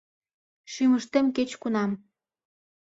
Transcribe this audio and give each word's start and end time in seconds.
Шӱмыштем 0.71 1.25
кеч-кунам 1.35 1.91